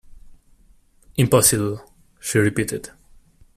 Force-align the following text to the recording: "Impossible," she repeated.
"Impossible," 1.15 1.79
she 2.19 2.39
repeated. 2.39 2.89